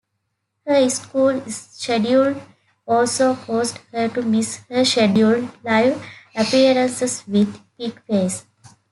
Her 0.65 0.89
school 0.89 1.41
schedule 1.45 2.41
also 2.87 3.35
caused 3.35 3.77
her 3.91 4.07
to 4.07 4.23
miss 4.23 4.57
her 4.67 4.83
scheduled 4.83 5.51
live 5.63 6.03
appearances 6.35 7.23
with 7.27 7.55
Pigface. 7.79 8.45